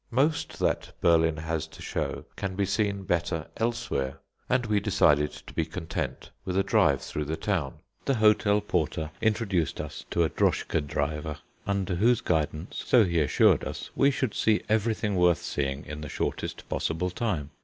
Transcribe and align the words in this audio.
Most 0.09 0.57
that 0.57 0.93
Berlin 0.99 1.37
has 1.37 1.67
to 1.67 1.79
show 1.79 2.25
can 2.35 2.55
be 2.55 2.65
seen 2.65 3.03
better 3.03 3.45
elsewhere, 3.57 4.17
and 4.49 4.65
we 4.65 4.79
decided 4.79 5.31
to 5.31 5.53
be 5.53 5.63
content 5.63 6.31
with 6.43 6.57
a 6.57 6.63
drive 6.63 7.03
through 7.03 7.25
the 7.25 7.35
town. 7.37 7.75
The 8.05 8.15
hotel 8.15 8.61
porter 8.61 9.11
introduced 9.21 9.79
us 9.79 10.05
to 10.09 10.23
a 10.23 10.29
droschke 10.31 10.87
driver, 10.87 11.37
under 11.67 11.93
whose 11.97 12.19
guidance, 12.21 12.81
so 12.83 13.05
he 13.05 13.19
assured 13.19 13.63
us, 13.63 13.91
we 13.95 14.09
should 14.09 14.33
see 14.33 14.63
everything 14.67 15.17
worth 15.17 15.43
seeing 15.43 15.85
in 15.85 16.01
the 16.01 16.09
shortest 16.09 16.67
possible 16.67 17.11
time. 17.11 17.51